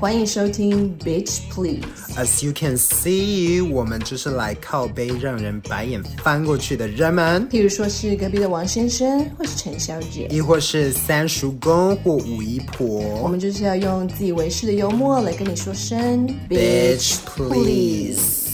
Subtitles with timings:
[0.00, 1.82] 欢迎收听 Bitch Please。
[2.16, 7.48] As you can see，我们就是来靠背让人白眼翻过去的人们。
[7.48, 12.86] 譬如说是隔壁的王先生，或是陈小姐，亦或是三叔公或五姨婆。
[13.20, 18.47] 我们就是要用自以为是的幽默来跟你说声 Bitch Please。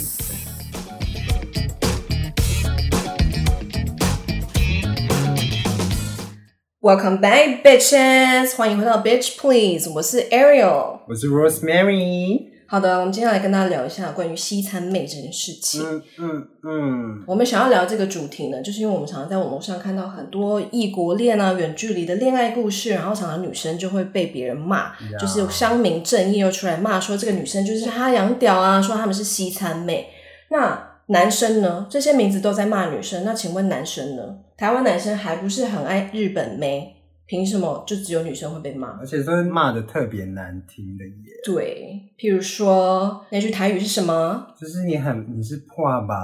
[6.85, 8.57] Welcome back, bitches！
[8.57, 12.43] 欢迎回到 Bitch Please，我是 Ariel，我是 Rosemary。
[12.67, 15.83] 好的，我们接下来跟大家聊一下关于西餐妹这件事情。
[15.83, 17.25] 嗯嗯嗯。
[17.27, 30.11] 我们想要聊这个主题呢，就是因为我们常常在网络上看到很多异国恋啊、远距离的恋爱故事，然后常常女生就会被别人骂.就是乡民正义又出来骂说这个女生就是哈洋屌啊，说他们是西餐妹。
[30.51, 31.87] 那男生呢？
[31.91, 34.37] 这些名字都在骂女生，那请问男生呢？
[34.57, 38.99] 台湾男生还不是很爱日本妹，凭什么就只有女生会被骂？
[39.01, 41.13] 而且都是骂的特别难听的耶。
[41.45, 44.47] 对，譬如说那句台语是什么？
[44.61, 46.15] 就是你很你是破吧，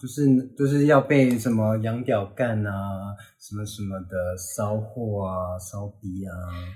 [0.00, 0.26] 就是
[0.56, 2.72] 就是要被什么洋屌干啊，
[3.38, 6.32] 什么什么的骚货啊，骚逼啊。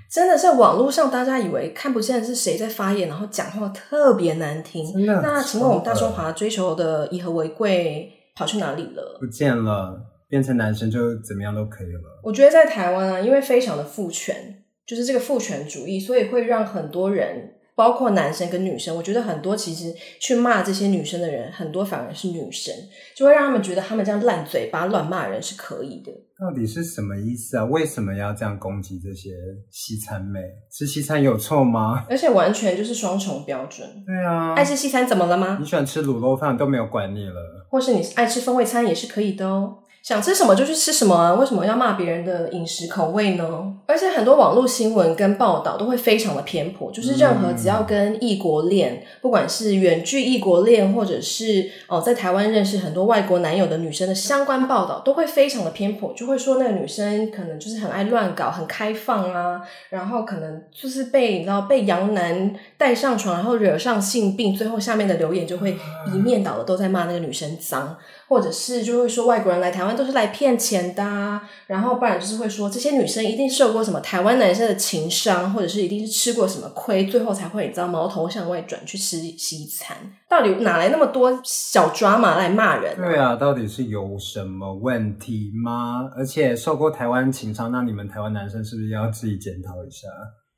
[0.09, 4.93] 真的是网络上大家以为看不见是谁在发言，然后讲话特别难听。
[4.93, 5.21] 真的？
[5.21, 9.17] 那请问我们大中华追求的以和为贵跑去哪里了？
[9.19, 10.01] 不见了。
[10.29, 12.21] 变成男生就怎么样都可以了。
[12.23, 22.73] 我觉得在台湾啊，因为非常的父权，就是这个父权主义，所以会让很多人，包括男生跟女生，我觉得很多其实去骂这些女生的人，很多反而是女生，
[23.15, 26.11] 就会让他们觉得他们这样烂嘴巴乱骂人是可以的。
[26.39, 27.65] 到底是什么意思啊？
[27.65, 29.31] 为什么要这样攻击这些
[29.71, 30.39] 西餐妹？
[30.71, 32.05] 吃西餐有错吗？
[32.07, 33.87] 而且完全就是双重标准。
[34.05, 35.57] 对啊，爱吃西餐怎么了吗？
[35.59, 39.79] 你喜欢吃卤肉饭都没有管你了，或是你爱吃风味餐也是可以的哦。
[40.07, 41.33] 想吃什么就去吃什么啊！
[41.33, 43.45] 为什么要骂别人的饮食口味呢？
[43.85, 65.75] 而且很多网络新闻跟报道都会非常的偏颇，就是任何只要跟异国恋，嗯、不管是远距异国恋，或者是哦在台湾认识很多外国男友的女生的相关报道，都会非常的偏颇，就会说那个女生可能就是很爱乱搞，很开放啊，然后可能就是被你知道被洋男带上床，然后惹上性病，最后下面的留言就会
[66.13, 67.97] 一面倒的都在骂那个女生脏。
[68.27, 79.95] 或者是就会说外国人来台湾都是来骗钱的啊，然后不然就是会说这些女生一定受过什么台湾男生的情伤，或者是一定是吃过什么亏，最后才会你知道毛头向外转去吃西餐。
[80.29, 83.05] 到底哪来那么多小抓马来骂人啊？
[83.05, 86.09] 对啊，到底是有什么问题吗？
[86.17, 90.07] 而且受过台湾情伤，那你们台湾男生是不是要自己检讨一下？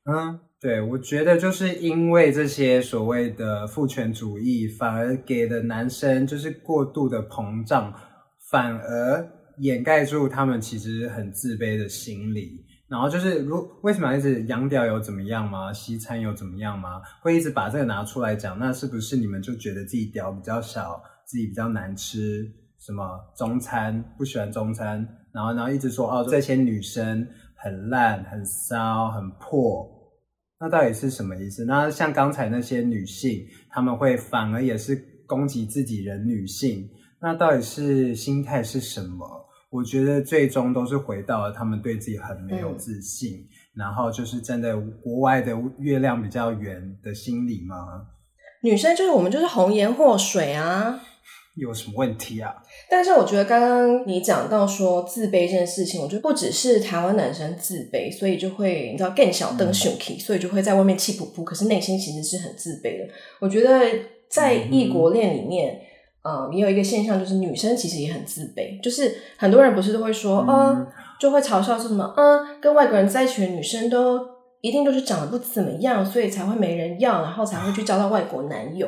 [0.09, 0.39] 嗯。
[0.61, 7.93] 对，我觉得就是因为这些所谓的父权主义，反而给了男生就是过度的膨胀，
[8.51, 9.25] 反而
[9.59, 12.65] 掩盖住他们其实很自卑的心理。
[12.89, 15.71] 然后就是，如为什么一直洋屌有怎么样吗？
[15.71, 17.01] 西餐有怎么样吗？
[17.21, 22.45] 会一直把这个拿出来讲，那是不是你们就觉得自己屌比较小，自己比较难吃？
[22.79, 29.89] 什么中餐不喜欢中餐，然后然后一直说哦，这些女生很烂、很骚、很破。
[30.59, 31.63] 那到底是什么意思？
[31.65, 36.89] 那像刚才那些女性，她们会反而也是攻击自己人女性，
[37.21, 39.25] 那到底是心态是什么？
[39.69, 47.75] 我觉得最终都是回到了她们对自己很没有自信，嗯、然后就是站在国外的月亮比较圆的心理吗？
[48.61, 50.99] 女生就是我们就是红颜祸水啊。
[51.59, 52.55] 有什么问题啊？
[52.89, 63.13] 但是我觉得刚刚你讲到说自卑这件事情，我觉得不只是台湾男生自卑，所以就会你知道更小灯熊 k，所以就会在外面气噗噗，可是内心其实是很自卑的。
[63.39, 63.85] 我觉得
[64.29, 65.79] 在异国恋里面，
[66.21, 70.87] 啊、嗯，也、呃、有一个现象，就是女生其实也很自卑，就是很多人不是都会说，嗯、呃，
[71.19, 74.19] 就会嘲笑说什么，嗯、呃，跟外国人在一起的女生都
[74.61, 78.87] 一定都是长得不怎么样，所以才会没人要，然后才会去交到外国男友。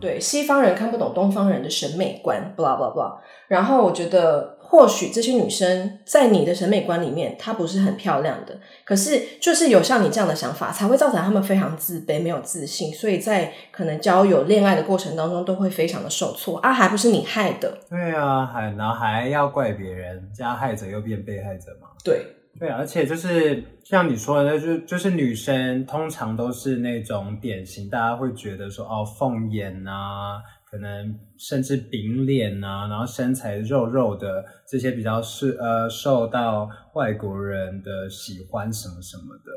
[0.00, 3.18] 对，西方人看不懂东方人的审美观，blah blah blah。
[3.48, 17.78] 然后我觉得，或许这些女生在你的审美观里面，她不是很漂亮的，可是就是有像你这样的想法，才会造成她们非常自卑、没有自信，所以在可能交友、恋爱的过程当中，都会非常的受挫啊，还不是你害的？
[17.88, 21.88] 对啊，还然后还要怪别人，加害者又变被害者嘛？
[22.04, 22.24] 对。
[22.60, 39.50] 对，而且就是像你说的，就就是女生通常都是那种典型，大家会觉得说哦，凤眼啊，可能甚至饼脸啊，然后身材肉肉的这些比较是呃受到外国人的喜欢什么什么的。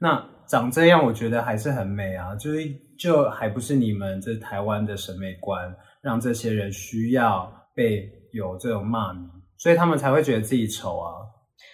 [0.00, 2.60] 那长这样，我觉得还是很美啊，就是
[2.98, 5.70] 就还不是你们这台湾的审美观
[6.00, 11.12] 让这些人需要被有这种骂名，所以他们才会觉得自己丑啊。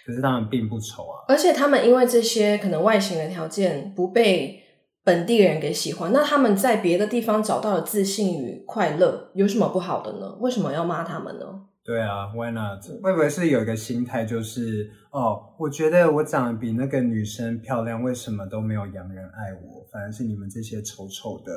[0.05, 4.59] 可是他们并不丑啊，而且他们因为这些可能外形的条件不被
[5.03, 10.37] 本地人给喜欢，那他们在别的地方找到了自信与快乐，有什么不好的呢？
[10.39, 11.45] 为什么要骂他们呢？
[11.85, 12.81] 对啊，Why not？
[13.01, 19.85] 会不会是有一个心态，就是哦，我觉得我长得比那个女生漂亮，为什么都没有洋人爱我？
[19.91, 21.51] 反而是你们这些丑丑的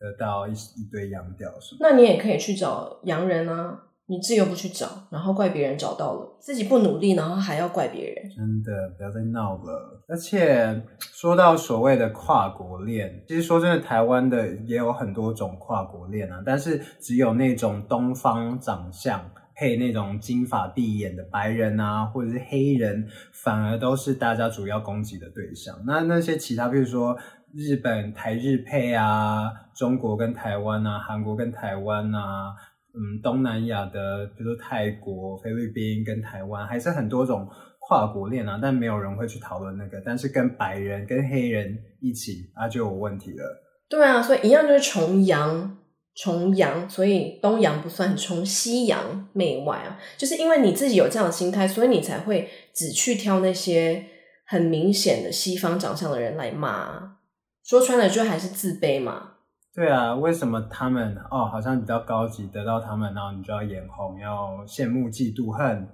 [0.00, 1.78] 得到一一堆洋屌什么？
[1.82, 3.78] 那你也可以去找洋人啊。
[4.10, 10.02] 你自己又不去找，然后怪别人找到了，自己不努力，然后还要怪别人，真的不要再闹了。
[10.08, 25.80] 而且说到所谓的跨国恋，其实说真的，台湾的也有很多种跨国恋啊，但是只有那种东方长相配那种金发碧眼的白人啊，或者是黑人，反而都是大家主要攻击的对象。
[25.86, 27.16] 那那些其他，比如说
[27.54, 32.56] 日本台日配啊，中国跟台湾啊，韩国跟台湾啊。
[32.92, 37.48] 嗯，东南亚的，比如泰国、菲律宾跟台湾，还是很多种
[37.78, 40.02] 跨国恋啊，但没有人会去讨论那个。
[40.04, 43.44] 但是跟白人、跟黑人一起啊，就有问题了。
[43.88, 45.78] 对啊，所以一样就是崇洋，
[46.16, 54.04] 崇洋，所以东洋不算，崇西洋媚外啊，就是因为你自己有这样的心态，所以你才会只去挑那些
[54.46, 57.18] 很明显的西方长相的人来骂。
[57.64, 59.34] 说穿了，就还是自卑嘛。
[59.80, 65.88] 对啊，为什么他们哦好像比较高级，得到他们，然后你就要眼红，要羡慕、嫉妒、恨，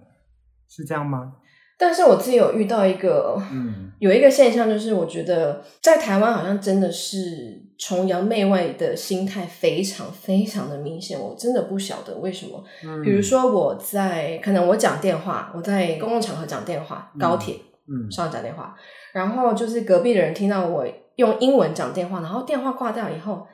[0.69, 1.35] 是这样吗？
[1.79, 12.65] 但是我自己有遇到一个，嗯，有一个现象，就是我觉得在台湾好像真的是崇洋媚外的心态非常非常的明显，我真的不晓得为什么。
[12.83, 17.55] 嗯，比如说我在可能我讲电话，我在公共场合讲电话，高铁，
[17.87, 18.75] 嗯，上讲电话，
[19.12, 20.85] 然后就是隔壁的人听到我
[21.15, 23.47] 用英文讲电话，然后电话挂掉以后。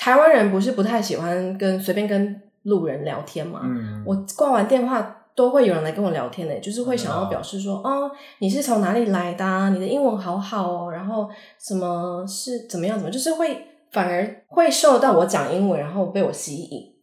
[0.00, 3.60] 台湾人不是不太喜欢跟随便跟路人聊天嘛？
[3.64, 9.68] 嗯，我挂完电话都会有人来跟我聊天的，就是会想要表示说，哦，哦，你是从哪里来的啊？
[9.68, 16.94] 你的英文好好哦，然后什么是怎么样怎么，就是会反而会受到我讲英文，然后被我吸引，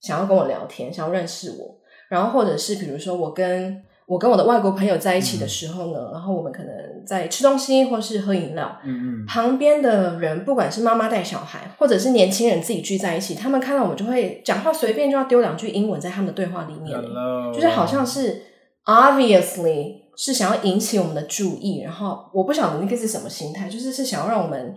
[0.00, 1.76] 想要跟我聊天，想要认识我，
[2.08, 3.82] 然后或者是比如说我跟。
[4.06, 6.72] 我跟我的外国朋友在一起的时候呢，嗯、然后我们可能
[7.04, 17.52] 在吃东西或是喝饮料，嗯嗯，旁边的人不管是妈妈带小孩，或者是年轻人自己聚在一起，他们看到我们就会讲话随便就要丢两句英文在他们的对话里面，Hello.
[17.52, 18.42] 就是好像是
[18.84, 24.76] obviously 是想要引起我们的注意，然后我不晓得那个是什么心态，就是是想要让我们。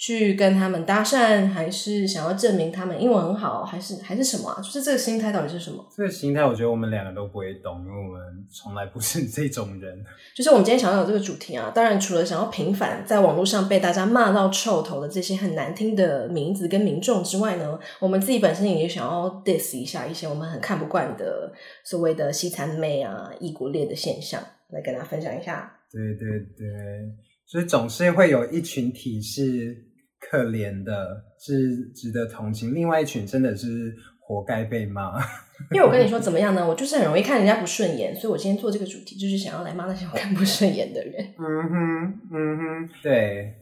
[0.00, 4.58] 去跟他们搭讪，还是想要证明他们英文很好，还是还是什么啊？
[4.62, 5.86] 就是这个心态到底是什么？
[5.94, 8.18] 这个心态，我觉得我们两个都不会懂，因为我们
[8.50, 10.02] 从来不是这种人。
[10.34, 21.52] 就是我们今天想要有这个主题啊，当然除了想要平反在网络上被大家骂到臭头的这些很难听的名字跟民众之外呢，我们自己本身也想要 diss 一下一些我们很看不惯的
[21.84, 25.70] 所谓的西餐妹啊、异国恋的现象，来跟大家分享一下。
[25.92, 26.26] 对对
[26.56, 26.66] 对，
[27.44, 29.89] 所以总是会有一群体是。
[30.30, 35.18] 可怜的是值得同情，另外一群真的是活该被骂。
[35.72, 36.64] 因为我跟你说怎么样呢？
[36.66, 41.12] 我就是很容易看人家不顺眼，所以我今天做这个主题就是想要来骂那些我看不顺眼的人。
[41.36, 43.54] 嗯哼，嗯哼，对，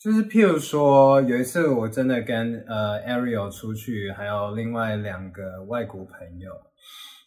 [0.00, 6.50] 就是譬如说有一次我真的跟呃 Ariel 出去，还有另外两个外国朋友，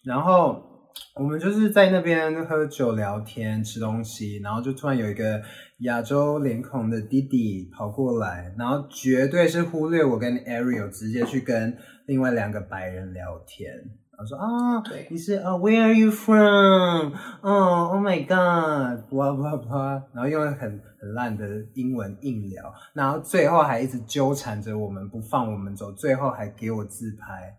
[0.04, 0.77] 然后。
[1.16, 5.42] 我们就是在那边喝酒、聊天、吃东西，然后就突然有一个
[5.80, 11.76] 亚洲脸孔的弟弟跑过来，然后绝对是忽略我跟 Ariel，直接去跟
[12.06, 13.74] 另外两个白人聊天。
[14.20, 17.14] 他说啊，你是啊，uh，Where are you from？
[17.42, 27.56] 哦，Oh my God，blah blah blah，然后用很很烂的英文硬聊，然后最后还一直纠缠着我们不放我们走，最后还给我自拍。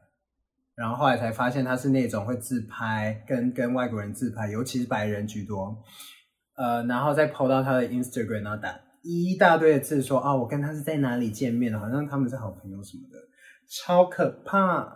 [0.78, 5.76] 然后后来才发现他是那种会自拍，跟跟外国人自拍，尤其是白人居多。
[6.56, 13.18] 呃，然后再 po 到他的 Instagram，然后打一大堆的字说啊，我跟他是在哪里见面的，好像他们是好朋友什么的，
[13.68, 14.86] 超可怕。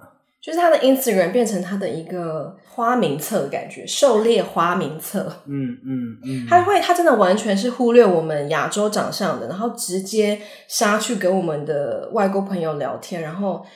[0.41, 5.33] 就是他的 Instagram 变成他的一个花名册的感觉，狩猎花名册。
[5.47, 13.67] 嗯嗯嗯，他会，他真的完全是忽略我们亚洲长相的，然后直接杀去跟我们的外国朋友聊天，然后。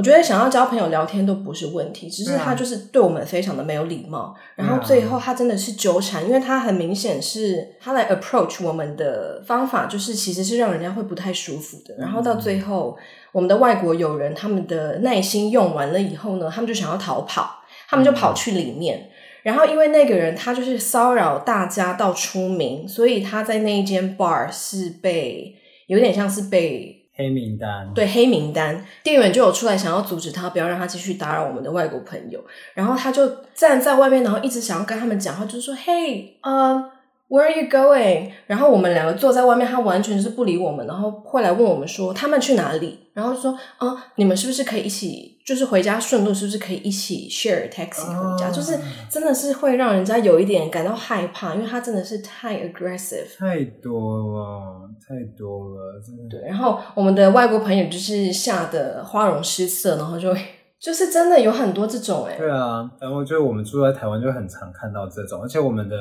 [0.00, 4.34] 我觉得想要交朋友聊天都不是问题，只是他就是对我们非常的没有礼貌。
[4.54, 11.94] 然后最后他真的是纠缠，因为他很明显是他来 approach 我们的方法，就是其实是让人家会不太舒服的。
[11.98, 12.96] 然后到最后，
[13.30, 19.10] 我们的外国友人他们的耐心用完了以后呢，他们就想要逃跑，他们就跑去里面。
[19.42, 25.56] 然后因为那个人他就是骚扰大家到出名，所以他在那一间 bar 是被
[25.88, 26.96] 有点像是被。
[27.14, 32.42] 黑名单，对，黑名单，店员就有出来想要阻止他，不要让他继续打扰我们的外国朋友。
[32.72, 36.90] 然后他就站在外面，然后一直想要跟他们讲话，就是说：“嘿，呃，
[37.30, 38.32] Where are you going？
[38.48, 48.56] 然后我们两个坐在外面，他完全是不理我们，然后会来问我们说他们去哪里，然后说啊，你们是不是可以一起，就是回家顺路，是不是可以一起 share taxi 回家？Oh.
[48.56, 48.76] 就是
[49.08, 56.22] 真的是会让人家有一点感到害怕，因为他真的是太 aggressive，太多了，太多了，真的。
[56.28, 60.34] 对，然后我们的外国朋友就是吓得花容失色，然后就
[60.80, 65.96] 就是真的有很多这种哎、欸，对啊，然后就我们住在台湾就很常看到这种，而且我们的。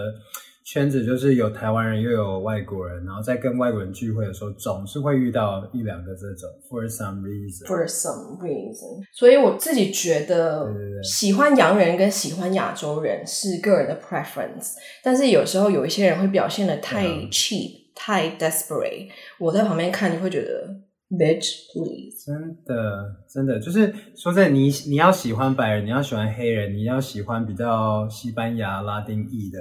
[0.71, 6.47] 圈子就是有台湾人又有外国人，然后在跟外国人聚会的时候，总是会遇到一两个这种。
[6.69, 7.65] For some reason.
[7.65, 9.03] For some reason.
[9.11, 10.71] 所以我自己觉得，
[11.01, 19.07] 喜欢洋人跟喜欢亚洲人是个人的 preference，但是有时候有一些人会表现的太 cheap，、嗯、太 desperate。
[19.39, 20.69] 我在旁边看就会觉得
[21.09, 22.27] ，bitch please。
[22.27, 29.57] 真的，真的就是说在你你要喜欢白人，你要喜欢黑人，你要喜欢比较西班牙、拉丁裔的。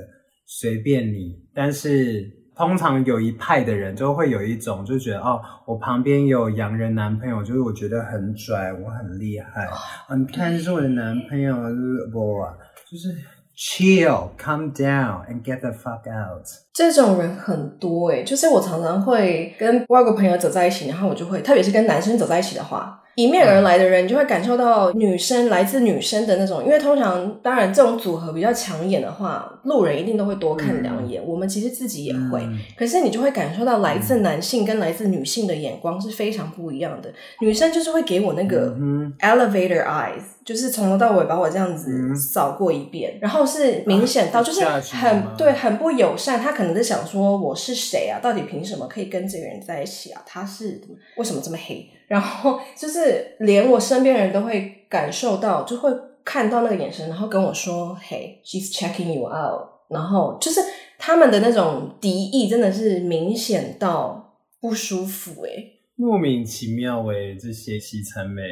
[0.51, 2.27] 随便你，但是
[2.57, 9.69] 通常有一派的人就会有一种就觉得哦，我旁边有洋人男朋友，就是我觉得很拽，我很厉害！
[10.17, 12.55] 你看，这是我的男朋友，就是不啊，
[12.91, 13.15] 就是
[13.55, 16.43] chill，calm down and get the fuck out。
[16.73, 22.99] 这种人很多诶，就是我常常会跟外国朋友走在一起，然后我就会，特别是跟男生走在一起的话。
[23.19, 31.21] 迎面而来的人，你就会感受到女生来自女生的那种，因为通常当然这种组合比较抢眼的话，路人一定都会多看两眼。
[31.21, 37.13] 嗯、我们其实自己也会，嗯、可是你就会感受到来自男性跟来自女性的眼光是非常不一样的。
[37.41, 38.73] 女生就是会给我那个
[39.19, 46.41] elevator eyes，就是从头到尾把我这样子扫过一遍，嗯、然后是明显到就是很对，很不友善。
[46.41, 48.19] 他可能在想说我是谁啊？
[48.19, 50.23] 到底凭什么可以跟这个人在一起啊？
[50.25, 50.81] 他是
[51.19, 51.87] 为什么这么黑？
[52.07, 55.91] 然后就是连我身边人都会感受到，就会
[56.25, 60.63] 看到那个眼神，然后跟我说：“Hey, she's checking you out。”然后就是
[60.99, 68.43] 他们的那种敌意，真的是明显到不舒服诶，莫名其妙诶，这些西餐妹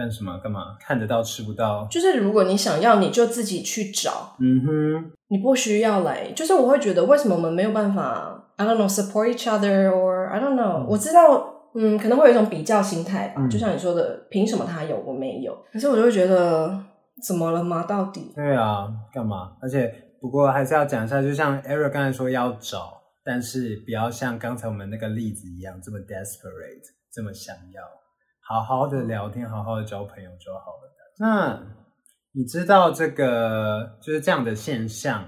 [0.00, 0.38] 干什么？
[0.38, 0.78] 干嘛？
[0.80, 1.86] 看得到吃不到？
[1.90, 4.34] 就是如果你想要，你就自己去找。
[4.38, 6.32] 嗯哼，你不需要来。
[6.32, 10.86] 就是我会觉得，为什么我们没有办法？I don't know, support each other, or I don't know。
[10.86, 11.56] 我知道。
[11.72, 15.56] 嗯，可能会有一种比较心态吧，嗯、就像你说的，凭什么他有我没有？
[15.72, 16.76] 可是我就会觉得，
[17.24, 17.84] 怎么了吗？
[17.84, 18.32] 到底？
[18.34, 19.52] 对啊，干嘛？
[19.62, 27.82] 而且不过还是要讲一下，就像 Eric 刚才说要找，但是不要像刚才我们那个例子一样这么 desperate，这么想要，
[28.50, 30.90] 好好的聊天，好好的交朋友就好了。
[31.20, 31.62] 那
[32.32, 35.24] 你知道这个就是这样的现象？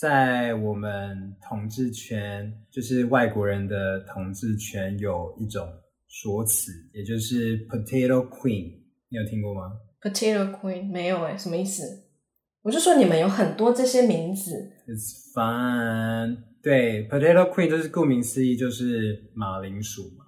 [0.00, 5.68] 在我们统治圈，就是外国人的统治圈，有一种
[6.08, 8.72] 说辞，也就是 Potato Queen，
[9.10, 11.82] 你有听过吗？Potato Queen 没有诶，什么意思？
[12.62, 14.52] 我就说你们有很多这些名字。
[14.88, 16.38] It's fun。
[16.62, 20.23] 对，Potato Queen 就是顾名思义，就是马铃薯嘛。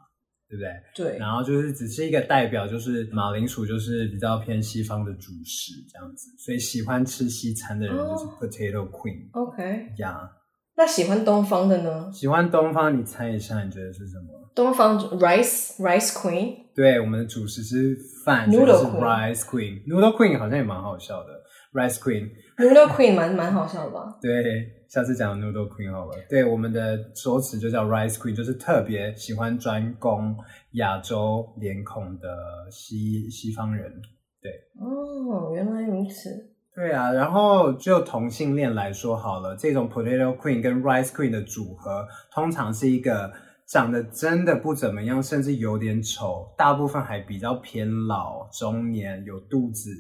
[0.49, 0.71] 对不对？
[0.95, 9.29] 对，然后就是只是一个代表，就是马铃薯就是比较偏西方的主食这样子，所以喜欢吃西餐的人就是 Potato Queen。
[9.33, 10.31] OK，呀，yeah.
[10.77, 12.11] 那喜欢东方的呢？
[12.13, 14.51] 喜欢东方，你猜一下，你觉得是什么？
[14.55, 16.55] 东方 Rice Rice Queen。
[16.75, 21.31] 对，我们的主食是饭，Noodle 是 Rice Queen，Noodle Queen 好像也蛮好笑的
[21.73, 24.19] ，Rice Queen，Noodle Queen 蛮蛮好笑的吧？
[24.21, 24.76] 对。
[24.89, 30.37] 下次讲 Noodle Queen 好了，对，我们的说辞就叫 Rice Queen，就是特别喜欢专攻
[30.73, 32.29] 亚洲脸孔的
[32.71, 33.93] 西西方人。
[34.41, 36.31] 对，哦，原来如此。
[36.75, 43.33] 对啊，然后就同性恋来说好了，这种 Potato Queen 跟 Rice Queen 的组合，通常是一个
[43.67, 49.91] 长得真的不怎么样，甚至有点丑，大部分还比较偏老中年，有肚子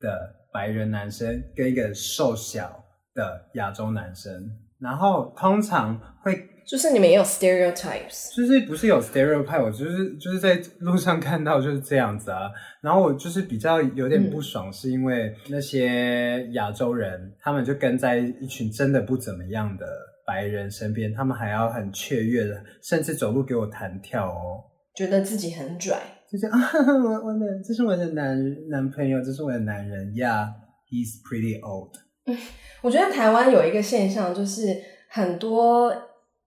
[0.00, 2.83] 的白人男生，跟一个瘦小。
[3.14, 12.50] 的亚洲男生，然后通常会就是你们也有 stereotypes，就是不是有 stereotype，我就是就是在路上看到就是这样子啊。
[12.80, 19.86] 然后我就是比较有点不爽，是因为那些亚洲人，嗯、他们就跟在一群真的不怎么样的
[20.26, 24.64] 白人身边，他们还要很雀跃的，甚至走路给我弹跳哦，
[24.96, 25.98] 觉得自己很拽，
[26.30, 26.58] 就是 啊，
[27.04, 28.38] 我我的这是我的男
[28.70, 31.92] 男朋友，这是我的男人，Yeah，he's pretty old。
[32.26, 32.38] 嗯，
[32.82, 35.90] 我觉得台湾有一个现象，就是很多，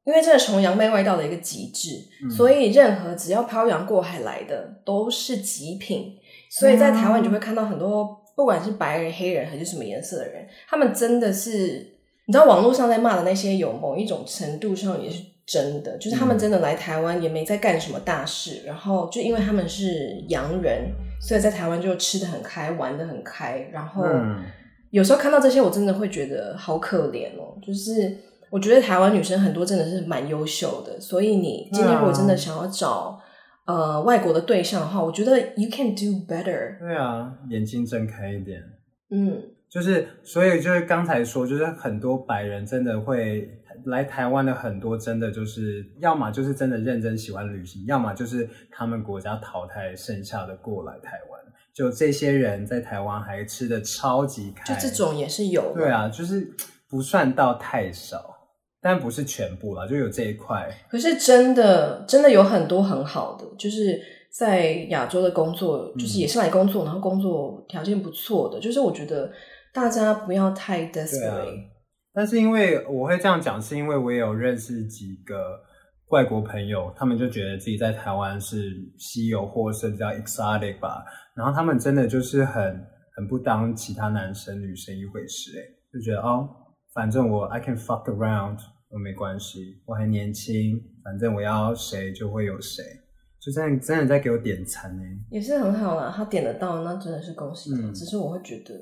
[0.04, 1.90] 因为这是崇洋媚外到的一个极致，
[2.24, 6.14] 嗯、所以任何只要漂洋过海来的都是极品。
[6.50, 11.86] 所以在台湾，你就会看到很多，不管是白人、黑人还是什么颜色的人，他们真的是，
[12.26, 20.90] 你知道网络上在骂的那些，有某一种程度上也是真的，就是他们真的来台湾也没在干什么大事，然后就因为他们是洋人，
[21.22, 24.04] 所以在台湾就吃的很开，玩的很开，然后。
[24.88, 27.60] 嗯有时候看到这些，我真的会觉得好可怜哦。
[27.62, 28.16] 就是
[28.50, 33.20] 我觉得台湾女生很多真的是蛮优秀的，所以你今天如果真的想要找、
[33.66, 36.80] 啊、呃外国的对象的话，我觉得 you can do better。
[36.80, 38.64] 对啊，眼睛睁开一点。
[39.12, 43.50] 嗯，就是所以就是刚才说，就是很多白人真的会
[43.86, 51.42] 来台湾的，很多真的就是要么就是真的认真喜欢旅行，要么就是他们国家淘汰剩下的过来台湾。
[51.78, 55.82] 就这些人在台湾还吃的超级开，就这种也是有的。
[55.82, 56.52] 对啊，就是
[56.90, 58.36] 不算到太少，
[58.82, 60.68] 但不是全部啦，就有这一块。
[60.90, 68.60] 可是真的真的有很多很好的，就是在亚洲的工作，就是也是来工作，嗯、然后工作条件不错的。
[68.60, 69.32] 就是我觉得
[69.72, 71.30] 大家不要太 desperate。
[71.30, 71.46] 啊、
[72.12, 75.60] 但是因为我会这样讲，是因为我也有认识几个
[76.10, 81.04] 外国朋友，他们就觉得自己在台湾是稀有或是比较 exotic 吧。
[81.36, 82.86] 然后他们真的就是很
[83.16, 86.48] 很不当其他男生女生一回事，诶，就觉得哦，
[86.94, 88.60] 反正我 I can fuck around
[88.90, 92.84] 我没关系，我还年轻，反正我要谁就会有谁，
[93.42, 97.82] 就真的真的在给我点餐呢，也是很好啦，他点得到，那真的是恭喜他。
[97.82, 98.74] 嗯，只是我会觉得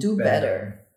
[0.00, 0.87] do better。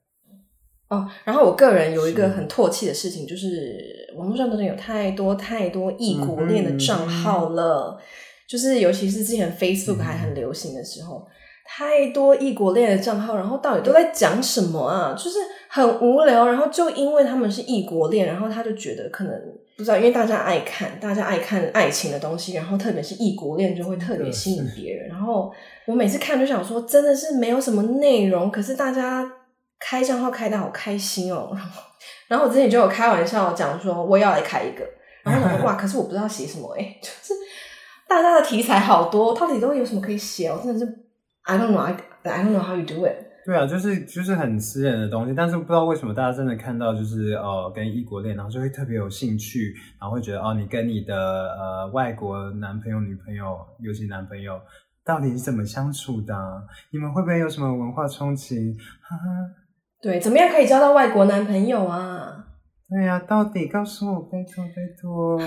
[0.92, 7.98] 哦，然后我个人有一个很唾弃的事情，是就是网络上真的有太多太多异国恋的账号了。
[8.00, 8.04] 嗯
[8.52, 11.32] 就是，尤其是之前 Facebook 还很流行的时候，嗯、
[11.64, 15.16] 太多异国恋的账号，然后到底都在讲什么啊？
[15.18, 15.38] 就是
[15.70, 19.34] 很无聊，然后就因为他们是异国恋，然后他就觉得可能
[19.78, 25.08] 不知道，因为大家爱看，大家爱看爱情的东西，然后特别是异国恋就会特别吸引别人。
[25.08, 25.50] 然后
[25.86, 29.32] 我每次看就想说，真的是没有什么内容，可是大家
[29.82, 31.52] 开账号开的好开心哦。
[32.30, 34.86] 然后，我之前就有开玩笑讲说，我也要来开一个，
[35.24, 37.34] 然后想说 哇，可是我不知道写什么哎， 就是。
[38.08, 40.50] 大家的题材好多，到底都有什么可以写？
[40.50, 40.86] 我真的是
[41.44, 43.16] I don't know, I I don't know how you do it。
[43.46, 54.60] 对啊，就是就是很私人的东西，但是不知道为什么大家真的看到就是呃跟异国恋，然后就会特别有兴趣，然后会觉得哦，你跟你的呃外国男朋友、女朋友，尤其男朋友，
[55.06, 56.36] 到底是怎么相处的？
[56.92, 58.76] 你们会不会有什么文化冲击？
[59.02, 59.24] 哈哈，
[60.02, 62.46] 对，怎么样可以交到外国男朋友啊？
[62.90, 65.40] 对呀、啊，到底告诉我，拜托拜托。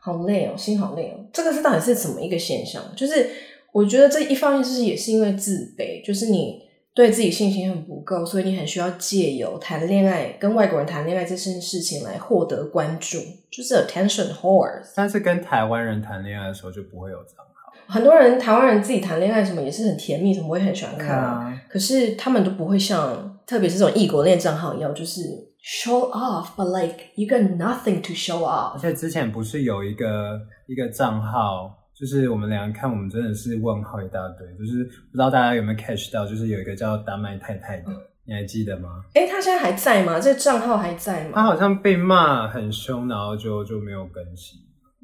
[0.00, 1.26] 好累哦，心好累哦。
[1.32, 2.82] 这个是到底是怎么一个现象？
[2.96, 3.28] 就是
[3.72, 6.62] 我觉得这一方面是也是因为自卑，就是你
[6.94, 13.18] 对自己信心很不够，所以你很需要借由谈恋爱、跟外国人谈恋爱这件事情来获得关注，
[13.50, 14.80] 就是 attention whore。
[14.96, 17.44] 但是跟台湾人谈恋爱的时候就不会有这样。
[17.86, 25.48] 很多人台湾人自己谈恋爱什么也是很甜蜜，什么我也很喜欢看，啊，可是他们都不会像，特别是这种异国恋账号一样，就是。
[25.60, 28.74] Show off, but like you got nothing to show off。
[28.74, 34.46] 而且之前不是有一个一个账号，就是我们两个看，我们真的是问号一大堆。
[34.56, 39.02] 就是不知道大家有没有 catch 到，就是有一个叫丹麦太太的，嗯、你还记得吗？
[39.14, 40.20] 哎、欸、他现在还在吗？
[40.20, 41.32] 这个账号还在吗？
[41.34, 44.60] 他好像被骂很凶，然后就就没有更新。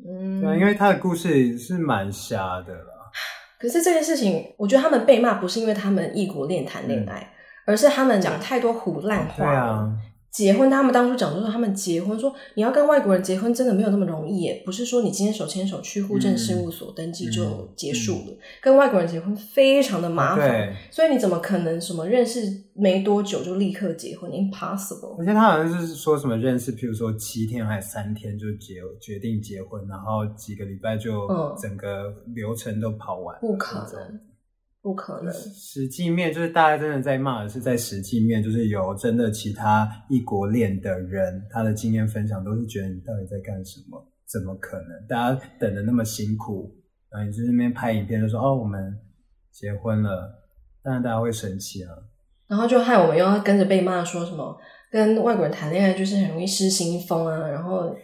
[0.08, 3.10] 嗯，对，因为他的故事是蛮瞎的啦。
[3.58, 7.33] 可是这件事情，我觉得他们被骂不是因为他们异国恋谈恋爱，嗯、
[7.64, 9.36] 而是他们讲太多胡烂话。
[9.36, 9.96] 对啊。
[10.30, 14.60] 结婚，他们当初讲就是他们结婚，说你要跟外国人结婚，真的没有那么容易耶。
[14.66, 18.32] 不是说你今天手牵手去户政事务所登记就结束了。
[18.32, 22.40] 嗯嗯嗯、跟外国人结婚非常的麻烦，所以你怎么可能什么认识
[22.74, 25.16] 没多久就立刻结婚？Impossible。
[25.20, 34.20] 而且他好像是说什么认识，譬如说七天还是三天就结决定结婚，然后几个礼拜就整个流程都跑完，不可能。
[34.84, 35.32] 不可能。
[35.32, 44.06] 实际面就是大家真的在骂的是在实际面，就是有真的其他异国恋的人，他的经验分享都是觉得你到底在干什么？
[44.26, 45.06] 怎么可能？
[45.08, 46.70] 大家等的那么辛苦，
[47.10, 48.94] 然后你在那边拍影片就说哦，我们
[49.50, 50.44] 结婚了，
[50.82, 51.88] 当然大家会生气啊。
[52.46, 54.54] 然后就害我们又要跟着被骂，说什么
[54.90, 57.96] 跟外国人谈恋爱就是很容易失心疯啊，然后。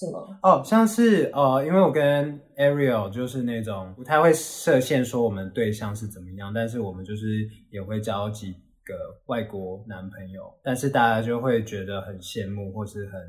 [0.00, 0.38] 什么？
[0.42, 8.52] 哦，像是呃，因为我跟 Ariel 就是那种不太会设限，说我们对象是怎么样，但是我们就是也会交几
[8.84, 8.94] 个
[9.26, 13.20] 外国男朋友，但是大家就会觉得很羡慕或是很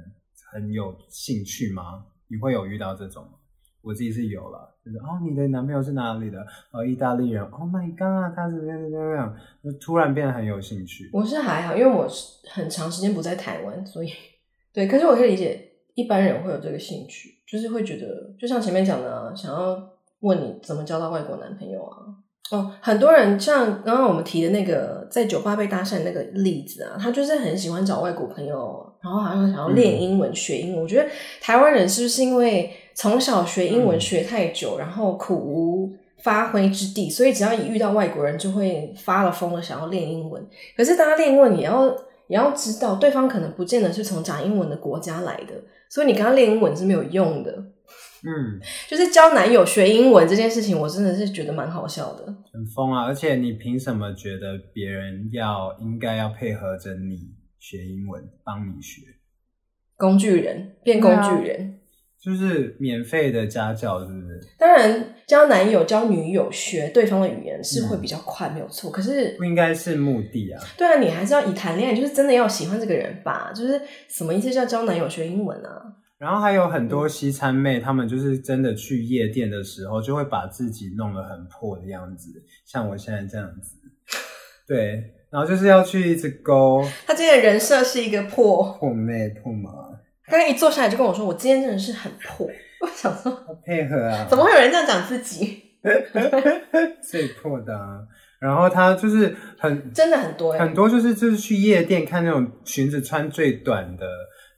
[0.51, 2.05] 很有兴趣吗？
[2.27, 3.31] 你会有遇到这种吗？
[3.81, 6.39] 我自己是有了，就是哦，你的男朋友是哪里的？
[6.71, 7.43] 哦，意大利人。
[7.45, 9.35] Oh my god，他是怎么样怎么样？
[9.63, 11.09] 就突然变得很有兴趣。
[11.11, 12.07] 我是还好，因为我
[12.47, 14.09] 很长时间不在台湾，所以
[14.71, 15.60] 对，可是我可以理解。
[15.95, 19.77] 一般人会有这个兴趣，就是会觉得，就像前面讲的啊，想要
[20.21, 21.97] 问你怎么交到外国男朋友啊。
[22.51, 30.83] 哦，很多人像刚刚我们提的那个在酒吧被搭讪那个例子啊，他就是很喜欢找外国朋友，然后好像想要练英文、嗯、学英文。
[30.83, 40.45] 我觉得台湾人是不是因为从小学英文学太久，嗯、然后苦无发挥之地，所以只要一遇到外国人就会发了疯了，想要练英文。
[40.75, 41.93] 可是大家练英文也要。
[42.27, 45.53] 也要知道对方可能不见得是从讲英文的国家来的，
[45.91, 47.51] 所以你跟他练英文是没有用的。
[48.23, 53.03] 嗯，就是教男友学英文这件事情，我真的是觉得蛮好笑的，很疯啊！
[53.03, 59.01] 而且你凭什么觉得别人要应该要配合着你学英文，帮你学？
[59.97, 61.80] 工具人变工具人。
[62.21, 64.39] 就是免费的家教，是不是？
[64.59, 68.91] 当然，教男友、教女友学对方的语言是会比较快，嗯、没有错。
[68.91, 70.63] 可是不应该是目的啊。
[70.77, 73.51] 对啊，你还是要以谈恋爱，就是真的要喜欢这个人吧？
[73.55, 75.81] 就是什么意思叫教男友学英文啊？
[76.19, 82.29] 然后还有很多西餐妹，她、嗯、们就是真的去夜店的时候，就会把自己弄得很破的样子，
[82.67, 83.77] 像我现在这样子。
[84.67, 86.87] 对，然后就是要去一直勾。
[87.07, 89.71] 他今天的人设是一个破破妹破妈。
[90.31, 92.47] 刚刚一坐下来就跟我说，我今天真的是很破。
[92.79, 93.31] 我想说，
[93.65, 95.61] 配合啊，怎么会有人这样讲自己？
[97.03, 97.99] 最破的啊。
[98.39, 104.07] 然后他就是很真的很多，很多就是就是去夜店看那种裙子穿最短的。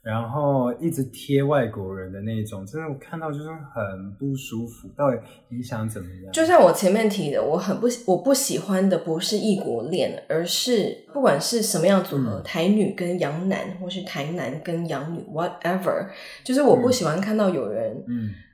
[0.04, 4.86] 然后一直贴外国人的那种，真的我看到就是很不舒服。
[4.94, 5.16] 到底
[5.48, 6.30] 你想怎么样？
[6.30, 16.06] 就像我前面提的，我很不我不喜欢的不是异国恋，而是不管是什么样组合，嗯、台女跟洋男，或是台男跟洋女，whatever，
[16.44, 18.04] 就是我不喜欢看到有人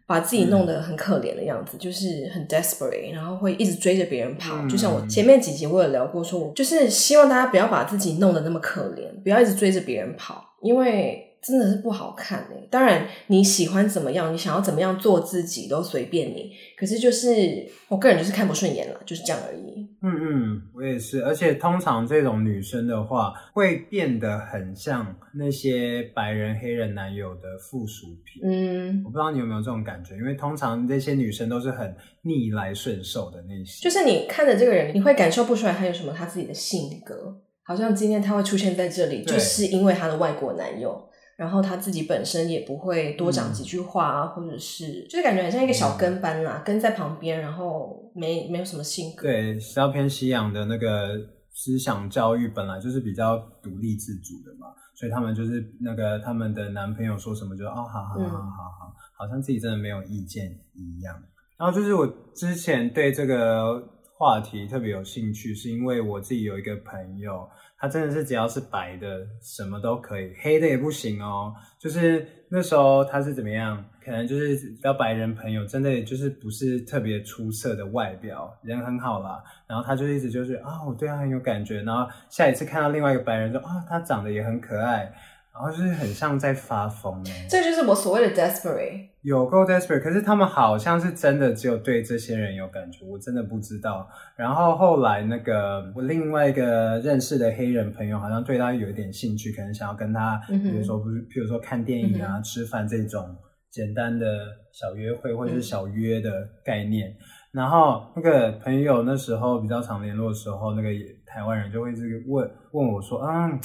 [0.06, 4.54] 把自己弄得很可怜的样子，嗯、就是很 desperate，然后会一直追着别人跑。
[4.62, 11.26] 嗯、就像我前面几集我有聊过说，说就是希望大家不要把自己弄得那么可怜，不要一直追着别人跑，因为。
[11.42, 12.68] 真的是不好看哎！
[12.70, 16.52] 当然你喜欢怎么样，你想要怎么样做自己都随便你。
[16.76, 19.88] 可是就是我个人就是看不顺眼了，就是这样而已。
[20.02, 21.24] 嗯嗯，我也是。
[21.24, 28.42] 而且通常这种女生的话，会变得很像那些白人黑人男友的附属品。
[28.44, 33.82] 嗯，我不知道你有没有这种感觉，因为通常这些女生都是很逆来顺受的那些。
[33.82, 41.06] 就是你看着这个人，你会感受不出来他有什么他自己的性格，好像今天他会出现在这里，就是因为他的外国男友。
[41.40, 49.22] 然后他自己本身也不会多讲几句话啊，嗯、或者是就是感觉很像一个小跟班啦，嗯、跟在旁边，然后没没有什么性格。
[49.22, 51.18] 对，比较偏西洋的那个
[51.54, 61.18] 思想教育本来就是比较独立自主的嘛，所以他们就是那个他们的男朋友说什么就哦，好好好好好好，好像自己真的没有意见一样。
[61.56, 63.82] 然后就是我之前对这个
[64.20, 67.48] 话题特别有兴趣，是因为我自己有一个朋友。
[67.78, 71.54] 他真的是只要是白的，什么都可以，黑的也不行哦。
[71.78, 73.82] 就是那时候他是怎么样？
[74.04, 79.42] 可能就是比较白人朋友，真的就是不是特别出色的外表，人很好啦。
[79.66, 81.80] 然后他就一直就是啊，我对他很有感觉。
[81.80, 85.10] 然后下一次看到另外一个白人，说啊，他长得也很可爱。
[85.52, 90.00] 然后就是很像在发疯哎，这就是我所谓的 desperate，有够 desperate。
[90.00, 94.08] 可是他们好像是真的只有对这些人有感觉，我真的不知道。
[94.36, 103.36] 然后后来那个我另外一个认识的黑人朋友，好像对他有一点兴趣，可能想要跟他，嗯、比如说不是，比如说看电影啊、嗯、吃饭这种
[103.70, 104.26] 简单的
[104.72, 107.10] 小约会或者是小约的概念。
[107.10, 107.16] 嗯、
[107.52, 110.88] 然后那个朋友那时候比较常联络的时候，那个
[111.26, 113.60] 台湾人就会这个问问我说，嗯。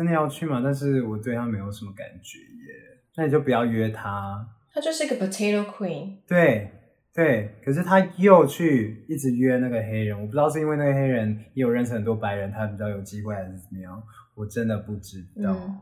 [0.00, 0.62] 真的要去吗？
[0.64, 2.72] 但是我对他没有什么感觉耶。
[3.16, 4.48] 那你就不要约他。
[4.72, 6.16] 他就是一个 potato queen。
[6.26, 6.70] 对
[7.12, 14.02] 对，可是他又去一直约那个黑人，我不知道是因为那个黑人也有认识很多白人，他比较有机会还是怎么样，
[14.34, 15.52] 我真的不知道。
[15.52, 15.78] 嗯、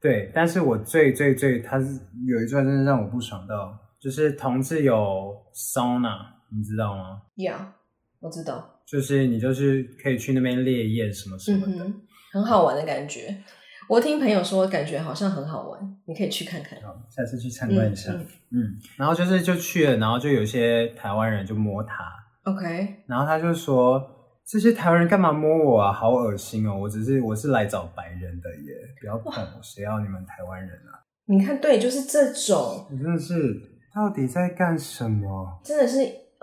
[0.00, 1.86] 对，但是我最最最，他是
[2.26, 6.18] 有一段真的让我不爽到，就是同志有 sauna，
[6.50, 7.64] 你知道吗？Yeah，
[8.18, 8.82] 我知道。
[8.84, 11.84] 就是你就是可以去那边烈焰什么什么的。
[11.84, 13.36] 嗯很好玩的感觉，
[13.88, 16.80] 我听朋友说，感觉好像很好玩，你可以去看看。
[16.80, 18.10] 好，下次去参观一下。
[18.12, 21.94] 嗯，嗯，然后就是就去了，然后就有些台湾人就摸他。
[22.44, 23.04] OK。
[23.06, 24.02] 然后他就说
[24.48, 25.92] ：“这些台湾人干嘛摸我啊？
[25.92, 26.74] 好恶心哦！
[26.74, 32.86] 我只是我是来找白人的耶，不要碰我，谁要你们台湾人啊？”你看，对，就是这种。
[32.90, 33.34] 你真的是
[33.94, 35.60] 到底在干什么？
[35.62, 35.98] 真的是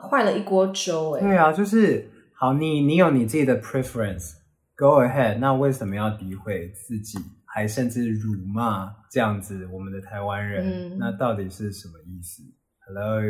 [0.09, 1.21] 坏了一锅粥哎。
[1.21, 4.33] 对啊，就是好，你你有你自己的 preference。
[4.79, 10.93] Go ahead，那为什么要诋毁自己，还甚至辱骂这样子我们的台湾人？
[10.93, 12.41] 嗯、那到底是什么意思
[12.87, 13.21] ？Hello，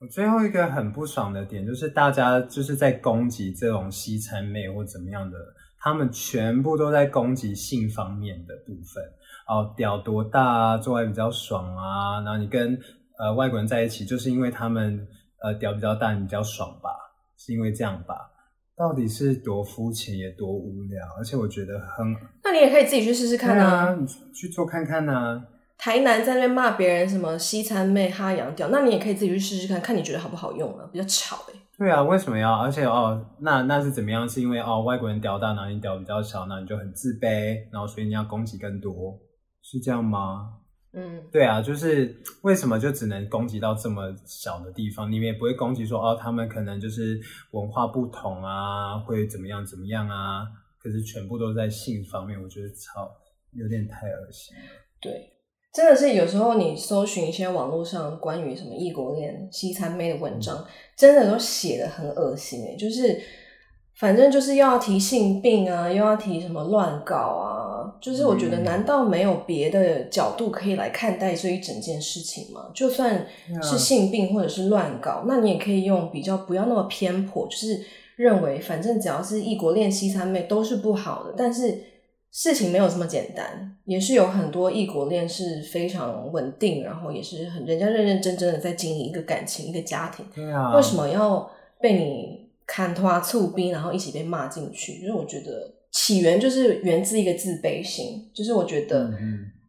[0.00, 5.38] 我最后一个很不爽的点就是大家就是在攻击这种西餐妹或怎么样的，
[5.78, 9.04] 他们全部都在攻击性方面的部分
[9.46, 12.76] 哦，屌多大啊，做爱比较爽啊，然后你跟
[13.20, 15.06] 呃外国人在一起，就是因为他们
[15.44, 16.90] 呃屌比较大，你比较爽吧？
[17.38, 18.32] 是因为这样吧？
[18.76, 22.14] 到底是多肤浅也多无聊，而且我觉得很……
[22.44, 25.42] 那你也可以自己去试试看啊，啊，你去做看看啊。
[25.78, 30.88] 台南在那边骂别人什么西餐妹哈洋屌，那你也可以自己去试试看看你觉得好不好用啊？
[30.92, 31.60] 比较吵哎、欸。
[31.78, 32.54] 对啊，为什么要？
[32.54, 34.26] 而且哦，那那是怎么样？
[34.28, 39.18] 是因为哦，外国人屌大，然后你屌比较小，那你就很自卑，然后所以你要攻击更多，
[39.62, 40.48] 是这样吗？
[40.98, 45.12] 嗯，对啊，就是为什么就只能攻击到这么小的地方？
[45.12, 50.46] 你们也不会攻击说哦，他们可能就是文化不同啊，会怎么样怎么样啊？
[50.82, 53.10] 可是全部都在性方面，我觉得超
[53.52, 54.62] 有点太恶心了。
[54.98, 55.34] 对，
[55.74, 60.64] 真的是有时候你搜寻一些网络上关于什么异国恋、西餐妹的文章，嗯、
[60.96, 63.20] 真的都写的很恶心诶，就是
[63.96, 67.55] 反正就是又要提性病啊，又要提什么乱搞啊。
[68.00, 72.70] 就是我觉得，难道没有别的角度可以来看待这一整件事情吗？
[72.74, 73.26] 就算
[73.62, 77.84] 是性病或者是乱搞，那你也可以用比较不要那么偏颇，就是
[78.16, 81.34] 认为反正只要是异国恋西餐妹都是不好的。
[81.36, 81.78] 但是
[82.30, 90.24] 事情没有这么简单，也是有很多异国恋是非常稳定，然后也是很人家认认真真的在经营一个感情、一个家庭。
[90.34, 95.00] 对啊，为什么要被你砍拖醋逼，然后一起被骂进去？
[95.02, 95.75] 因为我觉得。
[95.98, 99.10] 起源就是源自一个自卑心，就是我觉得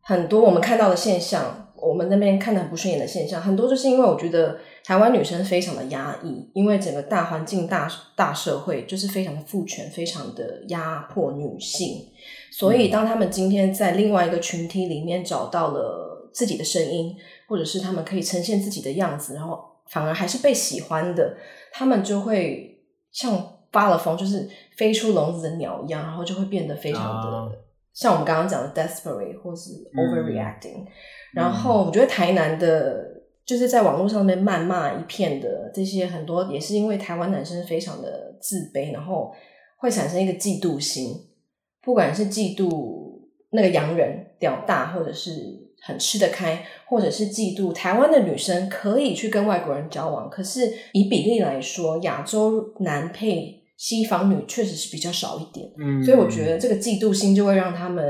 [0.02, 12.06] 很多我们看到的现象，我们那边看的很不顺眼的现象，很多就是因为我觉得台湾女生非常的压抑，因为整个大环境、大大社会就是非常的父权，非常的压迫女性，
[12.52, 17.16] 所以当他们今天在另外一个群体里面找到了自己的声音，
[17.48, 19.58] 或者是他们可以呈现自己的样子，然后
[19.90, 21.38] 反而还是被喜欢的，
[21.72, 22.82] 他们就会
[23.14, 23.54] 像。
[23.78, 27.52] 发了疯，就是飞出笼子的鸟一样，然后就会变得非常的、uh,
[27.94, 30.88] 像我们刚刚讲的 desperate 或是 overreacting、嗯。
[31.36, 33.06] 然后我觉得台南的，
[33.46, 39.32] 就是在网络上面谩骂一片的这些很多，也是因为台湾男生非常的自卑，然后
[39.78, 41.14] 会产生一个嫉妒心，
[41.84, 43.20] 不管是嫉妒
[43.52, 45.68] 那个洋人屌大，或者是。
[45.80, 55.72] 很吃得开，或者是嫉妒台湾的女生可以去跟外国人交往，可是以比例来说，亚洲男配西方女确实是比较少一点。
[55.80, 58.04] 嗯，所以我觉得这个嫉妒心就会让他们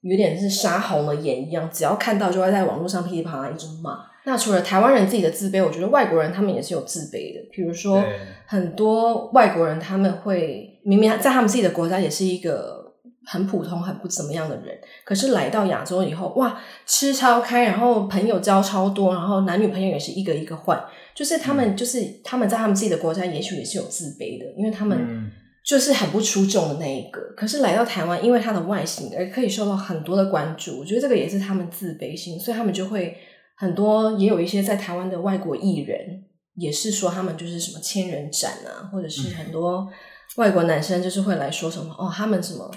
[0.00, 3.98] 有点是杀红了眼一样，只要看到就会在网络上噼里啪啦一直骂。
[4.24, 7.40] 那除了台湾人自己的自卑，我觉得外国人他们也是有自卑的。
[7.52, 8.02] 比如说，
[8.46, 12.80] 很多外国人他们会明明在他们自己的国家也是一个。
[13.24, 20.76] 很普通、很不怎么样的人，可是来到亚洲以后，哇，吃超开，然后朋友交超多，然后男女朋友也是一个一个换。
[21.14, 25.30] 就是他们，就是他们在他们自己的国家，也许也是有自卑的，因为他们
[25.64, 27.20] 就是很不出众的那一个。
[27.36, 33.16] 可是来到台湾，因为他的外形而可以受到很多的关注，我觉得这个也是他们自卑心，所以他们就会
[33.56, 36.24] 很多，也有一些在台湾的外国艺人，
[36.56, 39.88] 也是说他们就是什么千人斩啊，或者是很多
[40.36, 42.70] 外国男生就是会来说什么哦，他们什么。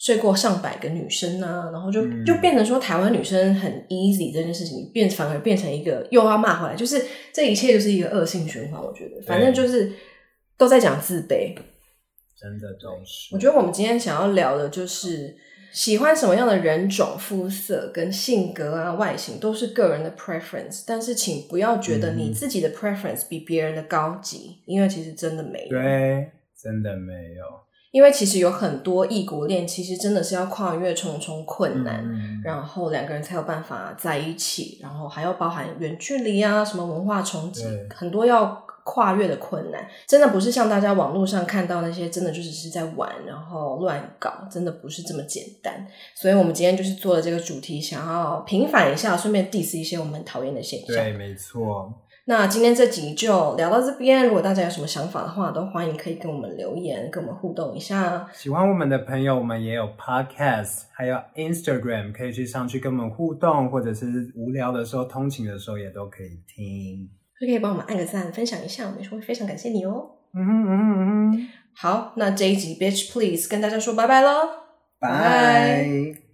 [0.00, 8.82] 睡过上百个女生啊，然后就就变成说台湾女生很 easy 这件事情，变反而变成一个又要骂回来，就是这一切就是一个恶性循环。
[8.82, 9.92] 我觉得，反正就是
[10.56, 11.54] 都在讲自卑，
[12.34, 13.34] 真的都是。
[13.34, 15.36] 我觉得我们今天想要聊的就是
[15.70, 27.44] 喜欢什么样的人种、肤色跟性格啊、外形都是个人的 preference，但是请不要觉得你自己的 preference 比别人的高级，因为其实真的没有，对，真的没有。
[27.90, 45.86] 因为其实有很多异国恋，其实真的是要跨越重重困难，嗯、然后两个人才有办法在一起，然后还要包含远距离啊，什么文化冲击，很多要跨越的困难，真的不是像大家网络上看到那些，真的就只是在玩，然后乱搞，真的不是这么简单。
[46.14, 50.88] 所以我们今天就是做了这个主题，想要平反一下，顺便 diss 一些我们很讨厌的现象。
[50.88, 51.92] 对，没错。
[52.26, 54.26] 那今天这集就聊到这边。
[54.26, 58.28] 如果大家有什么想法的话，都欢迎可以跟我们留言，跟我们互动一下。
[58.32, 67.08] 喜欢我们的朋友，我们也有 Podcast，还有 Instagram，可以去上去跟我们互动，或者是无聊的时候、通勤的时候也都可以听。
[67.40, 70.10] 就可以帮我们按个赞，分享一下，我们也会非常感谢你哦。
[70.34, 71.48] 嗯哼嗯哼嗯哼。
[71.74, 74.48] 好，那这一集 Bitch Please 跟大家说拜拜喽，
[75.00, 76.29] 拜。